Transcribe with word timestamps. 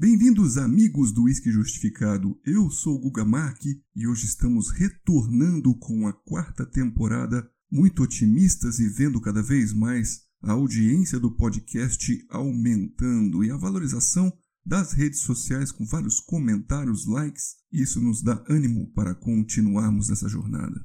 Bem-vindos, 0.00 0.56
amigos 0.56 1.10
do 1.10 1.24
Whisky 1.24 1.50
Justificado. 1.50 2.38
Eu 2.46 2.70
sou 2.70 2.94
o 2.94 3.00
Guga 3.00 3.24
Mark 3.24 3.60
e 3.64 4.06
hoje 4.06 4.26
estamos 4.26 4.70
retornando 4.70 5.74
com 5.74 6.06
a 6.06 6.12
quarta 6.12 6.64
temporada, 6.64 7.44
muito 7.68 8.04
otimistas 8.04 8.78
e 8.78 8.88
vendo 8.88 9.20
cada 9.20 9.42
vez 9.42 9.72
mais 9.72 10.20
a 10.40 10.52
audiência 10.52 11.18
do 11.18 11.34
podcast 11.34 12.24
aumentando 12.30 13.42
e 13.42 13.50
a 13.50 13.56
valorização 13.56 14.32
das 14.64 14.92
redes 14.92 15.18
sociais 15.18 15.72
com 15.72 15.84
vários 15.84 16.20
comentários, 16.20 17.04
likes. 17.04 17.56
Isso 17.72 18.00
nos 18.00 18.22
dá 18.22 18.40
ânimo 18.48 18.92
para 18.92 19.16
continuarmos 19.16 20.10
nessa 20.10 20.28
jornada. 20.28 20.80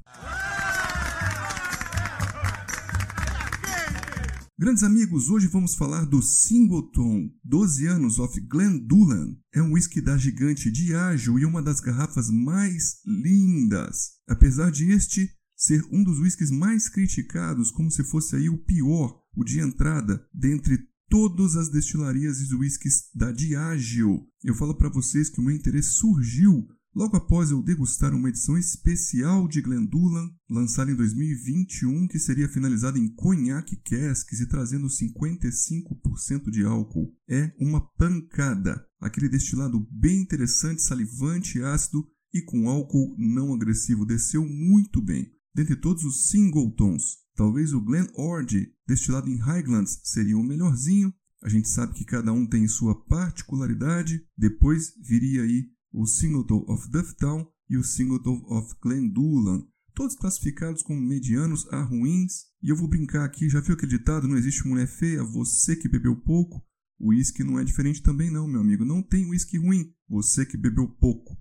Grandes 4.56 4.84
amigos, 4.84 5.30
hoje 5.30 5.48
vamos 5.48 5.74
falar 5.74 6.04
do 6.04 6.22
Singleton 6.22 7.28
12 7.42 7.88
anos 7.88 8.20
of 8.20 8.40
Glendullan. 8.42 9.36
É 9.52 9.60
um 9.60 9.72
whisky 9.72 10.00
da 10.00 10.16
gigante 10.16 10.70
Diageo 10.70 11.40
e 11.40 11.44
uma 11.44 11.60
das 11.60 11.80
garrafas 11.80 12.30
mais 12.30 13.00
lindas. 13.04 14.12
Apesar 14.28 14.70
de 14.70 14.92
este 14.92 15.28
ser 15.56 15.84
um 15.90 16.04
dos 16.04 16.20
whiskies 16.20 16.52
mais 16.52 16.88
criticados, 16.88 17.72
como 17.72 17.90
se 17.90 18.04
fosse 18.04 18.36
aí 18.36 18.48
o 18.48 18.56
pior, 18.56 19.20
o 19.34 19.42
de 19.42 19.58
entrada, 19.58 20.24
dentre 20.32 20.78
todas 21.08 21.56
as 21.56 21.68
destilarias 21.68 22.40
e 22.40 22.54
whiskies 22.54 23.10
da 23.12 23.32
Diageo. 23.32 24.24
Eu 24.44 24.54
falo 24.54 24.76
para 24.76 24.88
vocês 24.88 25.28
que 25.28 25.40
o 25.40 25.42
meu 25.42 25.54
interesse 25.54 25.94
surgiu 25.94 26.64
Logo 26.94 27.16
após 27.16 27.50
eu 27.50 27.60
degustar 27.60 28.14
uma 28.14 28.28
edição 28.28 28.56
especial 28.56 29.48
de 29.48 29.60
Glendullan, 29.60 30.30
lançada 30.48 30.92
em 30.92 30.94
2021, 30.94 32.06
que 32.06 32.20
seria 32.20 32.48
finalizada 32.48 32.96
em 32.96 33.08
conhaque 33.08 33.74
casks 33.76 34.38
e 34.38 34.46
trazendo 34.46 34.86
55% 34.86 36.50
de 36.52 36.64
álcool. 36.64 37.12
É 37.28 37.52
uma 37.58 37.80
pancada. 37.80 38.86
Aquele 39.00 39.28
destilado 39.28 39.84
bem 39.90 40.20
interessante, 40.20 40.82
salivante, 40.82 41.60
ácido 41.60 42.06
e 42.32 42.40
com 42.40 42.68
álcool 42.68 43.16
não 43.18 43.52
agressivo 43.52 44.06
desceu 44.06 44.46
muito 44.46 45.02
bem. 45.02 45.28
Dentre 45.52 45.74
todos 45.74 46.04
os 46.04 46.28
singletons, 46.28 47.16
talvez 47.34 47.72
o 47.72 47.80
Glen 47.80 48.06
Ord, 48.14 48.72
destilado 48.86 49.28
em 49.28 49.36
Highlands, 49.36 49.98
seria 50.04 50.38
o 50.38 50.44
melhorzinho. 50.44 51.12
A 51.42 51.48
gente 51.48 51.68
sabe 51.68 51.92
que 51.92 52.04
cada 52.04 52.32
um 52.32 52.46
tem 52.46 52.68
sua 52.68 53.04
particularidade. 53.06 54.24
Depois 54.38 54.92
viria 55.02 55.42
aí 55.42 55.73
o 55.94 56.06
Singleton 56.06 56.64
of 56.66 56.90
Dufftown 56.90 57.46
e 57.70 57.76
o 57.76 57.84
Singleton 57.84 58.44
of 58.48 58.74
Glendullan, 58.82 59.64
todos 59.94 60.16
classificados 60.16 60.82
como 60.82 61.00
medianos 61.00 61.66
a 61.72 61.82
ruins. 61.82 62.46
E 62.60 62.68
eu 62.68 62.76
vou 62.76 62.88
brincar 62.88 63.24
aqui, 63.24 63.48
já 63.48 63.60
viu 63.60 63.74
aquele 63.74 63.92
ditado, 63.92 64.26
não 64.26 64.36
existe 64.36 64.66
mulher 64.66 64.88
feia, 64.88 65.22
você 65.22 65.76
que 65.76 65.88
bebeu 65.88 66.16
pouco? 66.16 66.60
O 66.98 67.10
uísque 67.10 67.44
não 67.44 67.58
é 67.58 67.64
diferente 67.64 68.02
também 68.02 68.30
não, 68.30 68.48
meu 68.48 68.60
amigo. 68.60 68.84
Não 68.84 69.02
tem 69.02 69.24
uísque 69.26 69.56
ruim, 69.56 69.92
você 70.08 70.44
que 70.44 70.56
bebeu 70.56 70.88
pouco. 70.88 71.36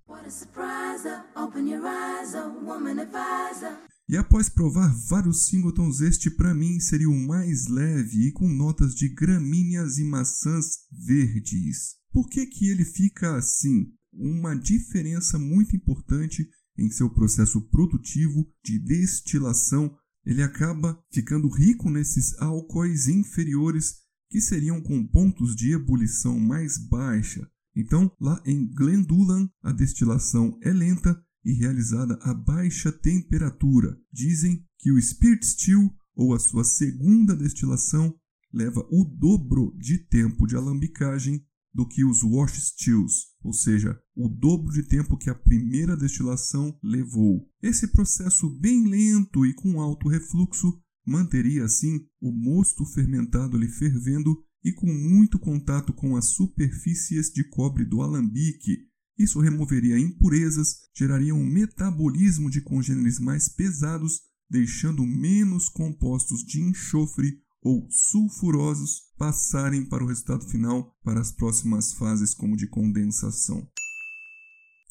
E 4.08 4.18
após 4.18 4.50
provar 4.50 4.94
vários 5.10 5.46
singletons, 5.46 6.02
este 6.02 6.30
para 6.30 6.54
mim 6.54 6.80
seria 6.80 7.10
o 7.10 7.28
mais 7.28 7.68
leve 7.68 8.28
e 8.28 8.32
com 8.32 8.48
notas 8.48 8.94
de 8.94 9.08
gramíneas 9.10 9.98
e 9.98 10.04
maçãs 10.04 10.80
verdes. 10.92 11.96
Por 12.12 12.28
que 12.30 12.46
que 12.46 12.70
ele 12.70 12.84
fica 12.84 13.36
assim? 13.36 13.92
Uma 14.14 14.56
diferença 14.56 15.38
muito 15.38 15.76
importante 15.76 16.48
em 16.78 16.90
seu 16.90 17.10
processo 17.10 17.62
produtivo 17.70 18.48
de 18.64 18.80
destilação. 18.80 19.96
Ele 20.26 20.42
acaba 20.42 21.00
ficando 21.12 21.48
rico 21.48 21.90
nesses 21.90 22.40
álcoois 22.40 23.08
inferiores 23.08 23.96
que 24.30 24.42
seriam 24.42 24.82
com 24.82 25.06
pontos 25.06 25.56
de 25.56 25.74
ebulição 25.74 26.40
mais 26.40 26.78
baixa. 26.78 27.48
Então, 27.76 28.12
lá 28.20 28.42
em 28.46 28.68
Glendullan, 28.74 29.50
a 29.62 29.72
destilação 29.72 30.58
é 30.62 30.72
lenta 30.72 31.20
e 31.44 31.54
realizada 31.54 32.18
a 32.22 32.34
baixa 32.34 32.92
temperatura. 32.92 33.98
Dizem 34.12 34.64
que 34.80 34.92
o 34.92 35.02
Spirit 35.02 35.46
Still, 35.46 35.92
ou 36.16 36.34
a 36.34 36.40
sua 36.40 36.64
segunda 36.64 37.36
destilação, 37.36 38.16
leva 38.52 38.86
o 38.92 39.04
dobro 39.04 39.76
de 39.78 39.98
tempo 39.98 40.46
de 40.46 40.56
alambicagem 40.56 41.44
do 41.74 41.88
que 41.88 42.06
os 42.06 42.22
wash 42.24 42.54
stills, 42.60 43.28
ou 43.44 43.52
seja, 43.52 44.00
o 44.16 44.30
dobro 44.30 44.72
de 44.72 44.84
tempo 44.84 45.18
que 45.18 45.30
a 45.30 45.36
primeira 45.36 45.98
destilação 45.98 46.78
levou. 46.84 47.50
Esse 47.62 47.88
processo 47.88 48.50
bem 48.60 48.88
lento 48.88 49.46
e 49.46 49.54
com 49.54 49.82
alto 49.82 50.08
refluxo 50.08 50.80
manteria 51.06 51.66
assim 51.66 52.06
o 52.22 52.32
mosto 52.32 52.86
fermentado 52.86 53.58
ali 53.58 53.68
fervendo 53.68 54.38
e 54.64 54.72
com 54.72 54.88
muito 54.88 55.38
contato 55.38 55.92
com 55.94 56.16
as 56.16 56.28
superfícies 56.28 57.30
de 57.30 57.44
cobre 57.44 57.84
do 57.86 58.02
alambique. 58.02 58.88
Isso 59.18 59.40
removeria 59.42 60.00
impurezas, 60.00 60.76
geraria 60.96 61.36
um 61.36 61.46
metabolismo 61.46 62.50
de 62.50 62.62
congêneres 62.62 63.20
mais 63.20 63.50
pesados, 63.50 64.22
deixando 64.50 65.06
menos 65.06 65.68
compostos 65.68 66.44
de 66.44 66.62
enxofre 66.62 67.43
ou 67.64 67.88
sulfurosos 67.90 69.14
passarem 69.18 69.86
para 69.86 70.04
o 70.04 70.08
resultado 70.08 70.46
final 70.50 70.96
para 71.04 71.22
as 71.22 71.32
próximas 71.32 71.94
fases, 71.94 72.34
como 72.34 72.58
de 72.58 72.68
condensação. 72.68 73.68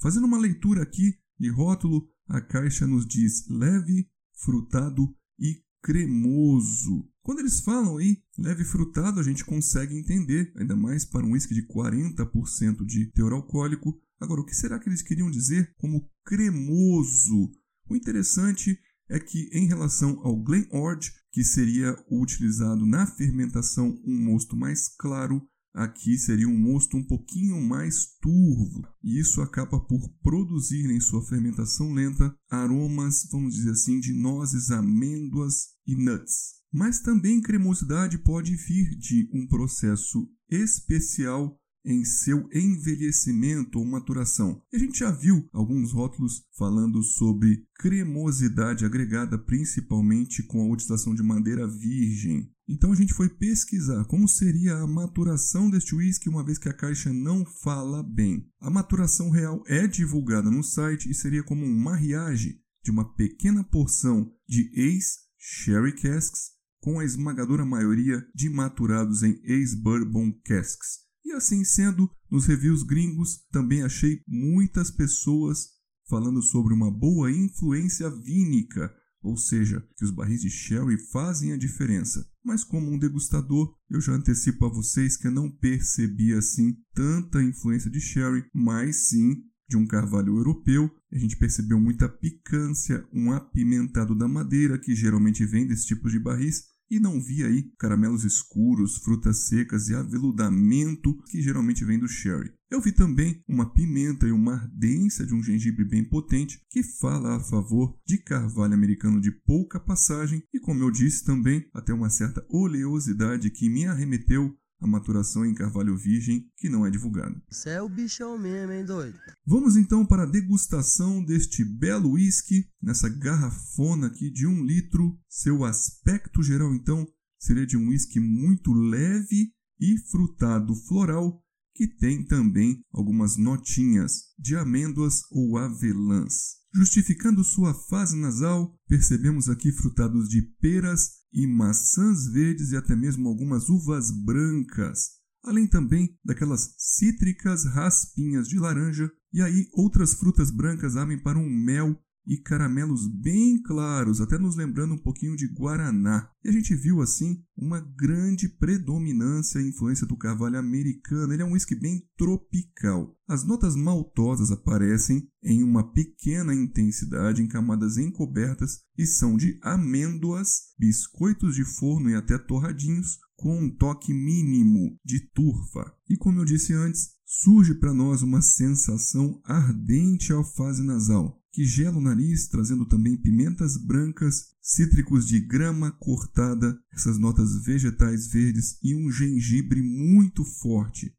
Fazendo 0.00 0.24
uma 0.24 0.38
leitura 0.38 0.82
aqui 0.82 1.18
de 1.38 1.50
rótulo, 1.50 2.08
a 2.26 2.40
caixa 2.40 2.86
nos 2.86 3.06
diz 3.06 3.46
leve, 3.48 4.08
frutado 4.34 5.14
e 5.38 5.62
cremoso. 5.82 7.08
Quando 7.22 7.40
eles 7.40 7.60
falam 7.60 7.98
aí 7.98 8.22
leve 8.38 8.64
frutado, 8.64 9.20
a 9.20 9.22
gente 9.22 9.44
consegue 9.44 9.96
entender, 9.96 10.52
ainda 10.56 10.74
mais 10.74 11.04
para 11.04 11.24
um 11.24 11.32
whisky 11.32 11.54
de 11.54 11.66
40% 11.66 12.84
de 12.84 13.06
teor 13.12 13.32
alcoólico. 13.32 14.00
Agora, 14.18 14.40
o 14.40 14.44
que 14.44 14.56
será 14.56 14.78
que 14.78 14.88
eles 14.88 15.02
queriam 15.02 15.30
dizer 15.30 15.74
como 15.76 16.08
cremoso? 16.24 17.50
O 17.88 17.94
interessante 17.94 18.78
é 19.08 19.20
que, 19.20 19.50
em 19.52 19.66
relação 19.66 20.18
ao 20.20 20.36
Glen 20.42 20.66
Ord, 20.70 21.12
que 21.32 21.42
seria 21.42 21.96
utilizado 22.10 22.84
na 22.84 23.06
fermentação 23.06 23.98
um 24.04 24.22
mosto 24.22 24.54
mais 24.54 24.88
claro, 24.96 25.42
aqui 25.74 26.18
seria 26.18 26.46
um 26.46 26.58
mosto 26.58 26.96
um 26.96 27.02
pouquinho 27.02 27.60
mais 27.60 28.04
turvo. 28.20 28.86
E 29.02 29.18
isso 29.18 29.40
acaba 29.40 29.80
por 29.80 30.00
produzir 30.22 30.90
em 30.90 31.00
sua 31.00 31.24
fermentação 31.24 31.92
lenta 31.94 32.36
aromas, 32.50 33.26
vamos 33.30 33.54
dizer 33.54 33.70
assim, 33.70 33.98
de 33.98 34.12
nozes, 34.12 34.70
amêndoas 34.70 35.68
e 35.86 35.96
nuts. 35.96 36.60
Mas 36.70 37.00
também 37.00 37.40
cremosidade 37.40 38.18
pode 38.18 38.54
vir 38.54 38.96
de 38.98 39.28
um 39.32 39.46
processo 39.46 40.28
especial 40.50 41.58
em 41.84 42.04
seu 42.04 42.48
envelhecimento 42.52 43.78
ou 43.78 43.84
maturação. 43.84 44.62
a 44.72 44.78
gente 44.78 44.98
já 44.98 45.10
viu 45.10 45.48
alguns 45.52 45.92
rótulos 45.92 46.44
falando 46.56 47.02
sobre 47.02 47.66
cremosidade 47.76 48.84
agregada 48.84 49.36
principalmente 49.38 50.42
com 50.42 50.60
a 50.60 50.72
utilização 50.72 51.14
de 51.14 51.22
madeira 51.22 51.66
virgem. 51.66 52.50
Então 52.68 52.92
a 52.92 52.94
gente 52.94 53.12
foi 53.12 53.28
pesquisar 53.28 54.04
como 54.04 54.28
seria 54.28 54.76
a 54.76 54.86
maturação 54.86 55.68
deste 55.68 55.94
whisky 55.94 56.28
uma 56.28 56.44
vez 56.44 56.58
que 56.58 56.68
a 56.68 56.72
caixa 56.72 57.12
não 57.12 57.44
fala 57.44 58.02
bem. 58.02 58.48
A 58.60 58.70
maturação 58.70 59.30
real 59.30 59.62
é 59.66 59.86
divulgada 59.86 60.50
no 60.50 60.62
site 60.62 61.10
e 61.10 61.14
seria 61.14 61.42
como 61.42 61.64
um 61.64 61.78
mariage 61.78 62.60
de 62.84 62.90
uma 62.90 63.14
pequena 63.14 63.62
porção 63.64 64.32
de 64.48 64.70
ex-sherry 64.74 65.92
casks 65.92 66.52
com 66.80 66.98
a 66.98 67.04
esmagadora 67.04 67.64
maioria 67.64 68.26
de 68.34 68.50
maturados 68.50 69.22
em 69.22 69.40
ex-bourbon 69.44 70.32
casks. 70.44 71.02
E 71.32 71.34
assim 71.34 71.64
sendo, 71.64 72.10
nos 72.30 72.44
reviews 72.44 72.82
gringos 72.82 73.46
também 73.50 73.82
achei 73.82 74.20
muitas 74.28 74.90
pessoas 74.90 75.66
falando 76.06 76.42
sobre 76.42 76.74
uma 76.74 76.90
boa 76.90 77.32
influência 77.32 78.10
vínica, 78.10 78.94
ou 79.22 79.38
seja, 79.38 79.82
que 79.96 80.04
os 80.04 80.10
barris 80.10 80.42
de 80.42 80.50
sherry 80.50 80.98
fazem 81.10 81.54
a 81.54 81.56
diferença. 81.56 82.28
Mas 82.44 82.62
como 82.62 82.86
um 82.92 82.98
degustador, 82.98 83.74
eu 83.88 83.98
já 83.98 84.12
antecipo 84.12 84.66
a 84.66 84.68
vocês 84.68 85.16
que 85.16 85.26
eu 85.26 85.32
não 85.32 85.50
percebi 85.50 86.34
assim 86.34 86.76
tanta 86.92 87.42
influência 87.42 87.90
de 87.90 87.98
sherry, 87.98 88.44
mas 88.52 89.08
sim 89.08 89.42
de 89.66 89.78
um 89.78 89.86
carvalho 89.86 90.36
europeu. 90.36 90.90
A 91.10 91.16
gente 91.16 91.38
percebeu 91.38 91.80
muita 91.80 92.10
picância, 92.10 93.08
um 93.10 93.32
apimentado 93.32 94.14
da 94.14 94.28
madeira 94.28 94.78
que 94.78 94.94
geralmente 94.94 95.46
vem 95.46 95.66
desse 95.66 95.86
tipo 95.86 96.10
de 96.10 96.18
barris 96.18 96.71
e 96.92 97.00
não 97.00 97.18
vi 97.18 97.42
aí 97.42 97.72
caramelos 97.78 98.22
escuros, 98.22 98.98
frutas 98.98 99.46
secas 99.46 99.88
e 99.88 99.94
aveludamento 99.94 101.16
que 101.24 101.40
geralmente 101.40 101.86
vem 101.86 101.98
do 101.98 102.06
sherry. 102.06 102.52
Eu 102.70 102.82
vi 102.82 102.92
também 102.92 103.42
uma 103.48 103.72
pimenta 103.72 104.26
e 104.26 104.30
uma 104.30 104.54
ardência 104.54 105.24
de 105.24 105.34
um 105.34 105.42
gengibre 105.42 105.86
bem 105.86 106.04
potente 106.04 106.60
que 106.68 106.82
fala 106.82 107.36
a 107.36 107.40
favor 107.40 107.98
de 108.06 108.18
carvalho 108.18 108.74
americano 108.74 109.22
de 109.22 109.30
pouca 109.30 109.80
passagem 109.80 110.42
e, 110.52 110.60
como 110.60 110.82
eu 110.82 110.90
disse 110.90 111.24
também, 111.24 111.66
até 111.72 111.94
uma 111.94 112.10
certa 112.10 112.44
oleosidade 112.50 113.50
que 113.50 113.70
me 113.70 113.86
arremeteu 113.86 114.54
a 114.82 114.86
maturação 114.86 115.46
em 115.46 115.54
carvalho 115.54 115.96
virgem 115.96 116.44
que 116.56 116.68
não 116.68 116.84
é 116.84 116.90
divulgado. 116.90 117.40
Você 117.48 117.70
é 117.70 117.80
o 117.80 117.88
bichão 117.88 118.36
mesmo, 118.36 118.72
hein, 118.72 118.84
doido? 118.84 119.16
Vamos 119.46 119.76
então 119.76 120.04
para 120.04 120.24
a 120.24 120.30
degustação 120.30 121.24
deste 121.24 121.64
belo 121.64 122.12
whisky, 122.12 122.66
nessa 122.82 123.08
garrafona 123.08 124.08
aqui 124.08 124.30
de 124.30 124.46
um 124.46 124.64
litro. 124.64 125.16
Seu 125.28 125.64
aspecto 125.64 126.42
geral, 126.42 126.74
então, 126.74 127.06
seria 127.38 127.64
de 127.64 127.76
um 127.76 127.88
whisky 127.88 128.18
muito 128.18 128.72
leve 128.72 129.52
e 129.80 129.98
frutado 130.10 130.74
floral 130.74 131.40
que 131.74 131.86
tem 131.86 132.24
também 132.24 132.84
algumas 132.92 133.36
notinhas 133.36 134.24
de 134.38 134.56
amêndoas 134.56 135.22
ou 135.30 135.56
avelãs. 135.56 136.60
Justificando 136.74 137.44
sua 137.44 137.74
fase 137.74 138.16
nasal, 138.16 138.74
percebemos 138.88 139.48
aqui 139.48 139.72
frutados 139.72 140.28
de 140.28 140.42
peras 140.60 141.21
e 141.32 141.46
maçãs 141.46 142.26
verdes 142.26 142.72
e 142.72 142.76
até 142.76 142.94
mesmo 142.94 143.28
algumas 143.28 143.68
uvas 143.68 144.10
brancas, 144.10 145.10
além 145.42 145.66
também 145.66 146.18
daquelas 146.24 146.74
cítricas 146.78 147.64
raspinhas 147.64 148.48
de 148.48 148.58
laranja, 148.58 149.10
e 149.32 149.40
aí 149.40 149.68
outras 149.72 150.14
frutas 150.14 150.50
brancas 150.50 150.96
abrem 150.96 151.18
para 151.18 151.38
um 151.38 151.48
mel 151.48 151.98
e 152.26 152.36
caramelos 152.36 153.08
bem 153.08 153.60
claros, 153.62 154.20
até 154.20 154.38
nos 154.38 154.56
lembrando 154.56 154.94
um 154.94 154.98
pouquinho 154.98 155.36
de 155.36 155.48
guaraná. 155.48 156.30
E 156.44 156.48
a 156.48 156.52
gente 156.52 156.74
viu 156.74 157.00
assim 157.00 157.42
uma 157.56 157.80
grande 157.80 158.48
predominância 158.48 159.60
e 159.60 159.68
influência 159.68 160.06
do 160.06 160.16
carvalho 160.16 160.58
americano. 160.58 161.32
Ele 161.32 161.42
é 161.42 161.44
um 161.44 161.52
whisky 161.52 161.74
bem 161.74 162.02
tropical. 162.16 163.16
As 163.28 163.44
notas 163.44 163.74
maltosas 163.74 164.50
aparecem 164.50 165.28
em 165.42 165.62
uma 165.62 165.92
pequena 165.92 166.54
intensidade 166.54 167.42
em 167.42 167.48
camadas 167.48 167.96
encobertas 167.96 168.80
e 168.96 169.06
são 169.06 169.36
de 169.36 169.58
amêndoas, 169.62 170.48
biscoitos 170.78 171.54
de 171.54 171.64
forno 171.64 172.10
e 172.10 172.14
até 172.14 172.38
torradinhos, 172.38 173.18
com 173.36 173.64
um 173.64 173.70
toque 173.76 174.14
mínimo 174.14 174.96
de 175.04 175.20
turfa. 175.32 175.92
E 176.08 176.16
como 176.16 176.38
eu 176.40 176.44
disse 176.44 176.72
antes, 176.72 177.10
surge 177.26 177.74
para 177.74 177.92
nós 177.92 178.22
uma 178.22 178.40
sensação 178.40 179.40
ardente 179.44 180.32
ao 180.32 180.44
fase 180.44 180.84
nasal, 180.84 181.41
que 181.52 181.64
gela 181.64 181.98
o 181.98 182.00
nariz, 182.00 182.48
trazendo 182.48 182.86
também 182.86 183.16
pimentas 183.16 183.76
brancas, 183.76 184.54
cítricos 184.60 185.28
de 185.28 185.38
grama 185.38 185.92
cortada, 185.92 186.80
essas 186.90 187.18
notas 187.18 187.62
vegetais 187.62 188.26
verdes 188.28 188.78
e 188.82 188.96
um 188.96 189.10
gengibre 189.10 189.82
muito 189.82 190.44
forte. 190.44 191.14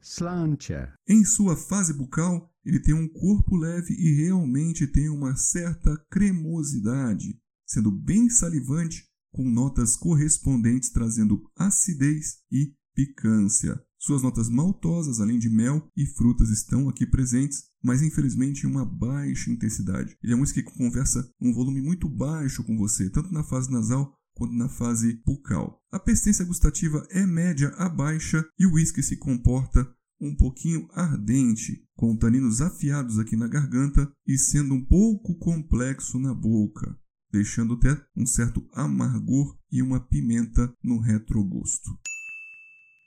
Slantia. 0.00 0.92
Em 1.08 1.24
sua 1.24 1.56
fase 1.56 1.92
bucal, 1.92 2.52
ele 2.64 2.78
tem 2.78 2.94
um 2.94 3.08
corpo 3.08 3.56
leve 3.56 3.92
e 3.94 4.22
realmente 4.22 4.86
tem 4.86 5.08
uma 5.08 5.34
certa 5.34 5.96
cremosidade, 6.10 7.38
sendo 7.66 7.90
bem 7.90 8.28
salivante, 8.28 9.04
com 9.32 9.50
notas 9.50 9.96
correspondentes 9.96 10.90
trazendo 10.90 11.42
acidez 11.56 12.38
e 12.52 12.72
picância. 12.94 13.82
Suas 14.06 14.20
notas 14.20 14.50
maltosas, 14.50 15.18
além 15.18 15.38
de 15.38 15.48
mel 15.48 15.88
e 15.96 16.04
frutas, 16.04 16.50
estão 16.50 16.90
aqui 16.90 17.06
presentes, 17.06 17.70
mas 17.82 18.02
infelizmente 18.02 18.64
em 18.64 18.70
uma 18.70 18.84
baixa 18.84 19.50
intensidade. 19.50 20.14
Ele 20.22 20.34
é 20.34 20.36
um 20.36 20.42
whisky 20.42 20.62
que 20.62 20.76
conversa 20.76 21.26
um 21.40 21.54
volume 21.54 21.80
muito 21.80 22.06
baixo 22.06 22.62
com 22.64 22.76
você, 22.76 23.08
tanto 23.08 23.32
na 23.32 23.42
fase 23.42 23.72
nasal 23.72 24.14
quanto 24.34 24.52
na 24.52 24.68
fase 24.68 25.22
bucal. 25.24 25.80
A 25.90 25.98
persistência 25.98 26.44
gustativa 26.44 27.06
é 27.08 27.24
média 27.24 27.68
a 27.78 27.88
baixa 27.88 28.46
e 28.58 28.66
o 28.66 28.74
whisky 28.74 29.02
se 29.02 29.16
comporta 29.16 29.90
um 30.20 30.36
pouquinho 30.36 30.86
ardente, 30.92 31.82
com 31.96 32.14
taninos 32.14 32.60
afiados 32.60 33.18
aqui 33.18 33.36
na 33.36 33.48
garganta 33.48 34.12
e 34.26 34.36
sendo 34.36 34.74
um 34.74 34.84
pouco 34.84 35.34
complexo 35.38 36.18
na 36.18 36.34
boca, 36.34 36.94
deixando 37.32 37.72
até 37.72 37.98
um 38.14 38.26
certo 38.26 38.68
amargor 38.74 39.56
e 39.72 39.80
uma 39.80 39.98
pimenta 39.98 40.70
no 40.82 41.00
retrogosto. 41.00 41.90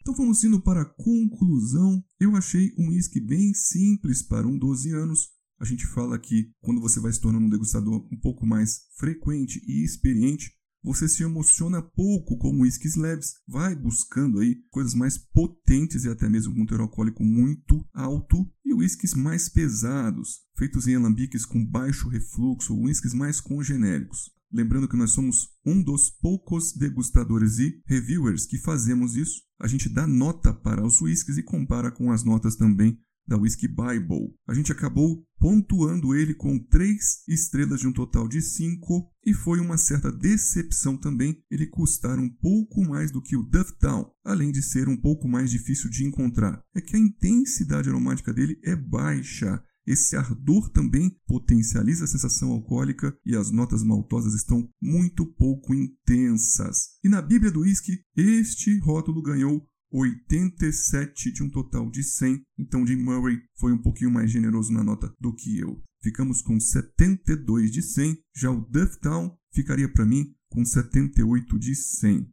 Então 0.08 0.16
vamos 0.16 0.42
indo 0.42 0.62
para 0.62 0.84
a 0.84 0.86
conclusão. 0.86 2.02
Eu 2.18 2.34
achei 2.38 2.74
um 2.78 2.88
whisky 2.92 3.20
bem 3.20 3.54
simples 3.54 4.24
para 4.24 4.48
um 4.48 4.58
12 4.58 4.94
anos. 4.94 5.28
A 5.60 5.66
gente 5.66 5.86
fala 5.86 6.18
que 6.18 6.50
quando 6.62 6.80
você 6.80 6.98
vai 7.02 7.12
se 7.12 7.20
tornando 7.20 7.46
um 7.46 7.50
degustador 7.50 8.08
um 8.10 8.18
pouco 8.18 8.46
mais 8.46 8.84
frequente 8.98 9.62
e 9.68 9.84
experiente, 9.84 10.54
você 10.82 11.10
se 11.10 11.24
emociona 11.24 11.82
pouco 11.82 12.38
com 12.38 12.62
whiskies 12.62 12.96
leves, 12.96 13.34
vai 13.46 13.76
buscando 13.76 14.40
aí 14.40 14.56
coisas 14.72 14.94
mais 14.94 15.18
potentes 15.18 16.06
e 16.06 16.10
até 16.10 16.30
mesmo 16.30 16.54
com 16.54 16.62
um 16.62 16.66
teor 16.66 16.80
alcoólico 16.80 17.22
muito 17.22 17.86
alto 17.94 18.50
e 18.64 18.74
whiskies 18.74 19.14
mais 19.14 19.50
pesados, 19.50 20.40
feitos 20.58 20.88
em 20.88 20.96
alambiques 20.96 21.46
com 21.46 21.66
baixo 21.66 22.08
refluxo 22.08 22.74
ou 22.74 22.84
whiskies 22.84 23.14
mais 23.14 23.42
congenéricos. 23.42 24.37
Lembrando 24.52 24.88
que 24.88 24.98
nós 24.98 25.12
somos 25.12 25.50
um 25.66 25.82
dos 25.82 26.10
poucos 26.10 26.74
degustadores 26.74 27.60
e 27.60 27.82
reviewers 27.86 28.46
que 28.46 28.58
fazemos 28.58 29.16
isso. 29.16 29.42
A 29.60 29.68
gente 29.68 29.90
dá 29.90 30.08
nota 30.08 30.54
para 30.54 30.86
os 30.86 31.02
whiskies 31.02 31.38
e 31.38 31.44
compara 31.44 31.92
com 31.92 32.12
as 32.12 32.24
notas 32.24 32.56
também 32.56 32.98
da 33.28 33.38
Whisky 33.38 33.68
Bible. 33.68 34.34
A 34.48 34.54
gente 34.54 34.72
acabou 34.72 35.22
pontuando 35.38 36.16
ele 36.16 36.34
com 36.34 36.58
três 36.58 37.24
estrelas 37.28 37.82
de 37.82 37.88
um 37.88 37.92
total 37.92 38.28
de 38.28 38.42
cinco 38.42 39.12
e 39.26 39.34
foi 39.34 39.60
uma 39.60 39.78
certa 39.78 40.12
decepção 40.12 40.98
também 40.98 41.44
ele 41.52 41.68
custar 41.68 42.18
um 42.18 42.30
pouco 42.30 42.82
mais 42.84 43.12
do 43.12 43.22
que 43.22 43.36
o 43.36 43.44
Dufftown, 43.44 44.10
além 44.24 44.52
de 44.52 44.64
ser 44.64 44.88
um 44.88 44.96
pouco 44.96 45.28
mais 45.28 45.52
difícil 45.52 45.90
de 45.90 46.06
encontrar. 46.06 46.64
É 46.74 46.80
que 46.80 46.96
a 46.96 47.00
intensidade 47.00 47.90
aromática 47.90 48.34
dele 48.34 48.58
é 48.64 48.76
baixa 48.76 49.62
esse 49.88 50.16
ardor 50.18 50.70
também 50.70 51.18
potencializa 51.26 52.04
a 52.04 52.08
sensação 52.08 52.52
alcoólica 52.52 53.18
e 53.26 53.36
as 53.36 53.50
notas 53.50 53.84
maltosas 53.84 54.34
estão 54.34 54.70
muito 54.82 55.26
pouco 55.26 55.74
intensas. 55.74 56.90
E 57.04 57.08
na 57.10 57.22
Bíblia 57.22 57.50
do 57.50 57.62
Whisky, 57.62 58.04
este 58.16 58.78
rótulo 58.80 59.22
ganhou 59.22 59.66
87 59.92 61.32
de 61.32 61.42
um 61.42 61.50
total 61.50 61.90
de 61.90 62.04
100, 62.04 62.44
então 62.60 62.86
Jim 62.86 62.98
Murray 62.98 63.40
foi 63.58 63.72
um 63.72 63.82
pouquinho 63.82 64.12
mais 64.12 64.30
generoso 64.30 64.74
na 64.74 64.84
nota 64.84 65.14
do 65.20 65.34
que 65.34 65.58
eu. 65.58 65.82
Ficamos 66.04 66.42
com 66.42 66.60
72 66.60 67.72
de 67.72 67.82
100, 67.82 68.18
já 68.36 68.52
o 68.52 68.62
Dufftown 68.62 69.36
ficaria 69.54 69.92
para 69.92 70.06
mim 70.06 70.36
com 70.50 70.64
78 70.64 71.58
de 71.58 71.76
100. 71.76 72.30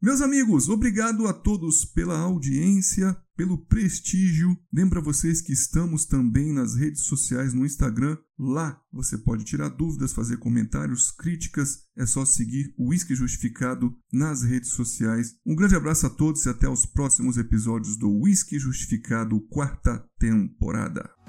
Meus 0.00 0.20
amigos, 0.20 0.68
obrigado 0.68 1.28
a 1.28 1.32
todos 1.32 1.84
pela 1.84 2.18
audiência, 2.18 3.16
pelo 3.36 3.58
prestígio. 3.66 4.56
Lembra 4.72 5.00
vocês 5.00 5.40
que 5.40 5.52
estamos 5.52 6.04
também 6.04 6.52
nas 6.52 6.74
redes 6.74 7.02
sociais 7.02 7.52
no 7.54 7.64
Instagram. 7.64 8.16
Lá 8.38 8.80
você 8.92 9.16
pode 9.16 9.44
tirar 9.44 9.68
dúvidas, 9.68 10.12
fazer 10.12 10.36
comentários, 10.38 11.10
críticas. 11.10 11.84
É 11.96 12.06
só 12.06 12.24
seguir 12.24 12.74
o 12.76 12.90
Whisky 12.90 13.14
Justificado 13.14 13.94
nas 14.12 14.42
redes 14.42 14.70
sociais. 14.70 15.34
Um 15.46 15.54
grande 15.54 15.76
abraço 15.76 16.06
a 16.06 16.10
todos 16.10 16.44
e 16.44 16.48
até 16.48 16.68
os 16.68 16.86
próximos 16.86 17.36
episódios 17.36 17.96
do 17.96 18.10
Whisky 18.10 18.58
Justificado, 18.58 19.40
quarta 19.48 20.04
temporada. 20.18 21.21